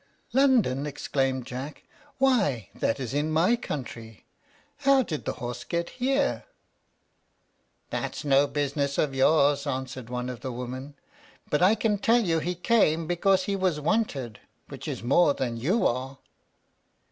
"London!" 0.33 0.87
exclaimed 0.87 1.45
Jack; 1.45 1.83
"why 2.17 2.69
that 2.73 2.99
is 2.99 3.13
in 3.13 3.29
my 3.29 3.55
country. 3.55 4.25
How 4.77 5.03
did 5.03 5.25
the 5.25 5.33
horse 5.33 5.63
get 5.63 5.91
here?" 6.01 6.45
"That's 7.91 8.25
no 8.25 8.47
business 8.47 8.97
of 8.97 9.13
yours," 9.13 9.67
answered 9.67 10.09
one 10.09 10.27
of 10.27 10.39
the 10.39 10.51
women. 10.51 10.95
"But 11.51 11.61
I 11.61 11.75
can 11.75 11.99
tell 11.99 12.21
you 12.23 12.39
he 12.39 12.55
came 12.55 13.05
because 13.05 13.43
he 13.43 13.55
was 13.55 13.79
wanted, 13.79 14.39
which 14.69 14.87
is 14.87 15.03
more 15.03 15.35
than 15.35 15.55
you 15.55 15.85
are." 15.85 16.17